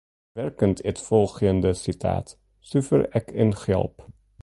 [0.35, 2.27] Wa werkent it folgjende sitaat,
[2.69, 3.97] suver ek in gjalp?